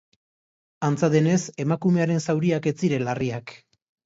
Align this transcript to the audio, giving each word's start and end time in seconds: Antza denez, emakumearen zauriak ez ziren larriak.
Antza 0.87 1.09
denez, 1.15 1.39
emakumearen 1.65 2.25
zauriak 2.27 2.67
ez 2.73 2.75
ziren 2.83 3.07
larriak. 3.11 3.55